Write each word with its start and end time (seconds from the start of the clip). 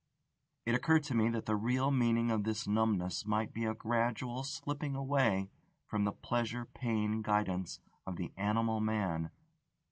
It 0.65 0.73
occurred 0.73 1.03
to 1.03 1.13
me 1.13 1.29
that 1.29 1.45
the 1.45 1.55
real 1.55 1.91
meaning 1.91 2.31
of 2.31 2.43
this 2.43 2.65
numbness 2.65 3.23
might 3.27 3.53
be 3.53 3.65
a 3.65 3.75
gradual 3.75 4.41
slipping 4.43 4.95
away 4.95 5.51
from 5.85 6.05
the 6.05 6.11
pleasure 6.11 6.65
pain 6.65 7.21
guidance 7.21 7.79
of 8.07 8.15
the 8.15 8.31
animal 8.35 8.79
man. 8.79 9.29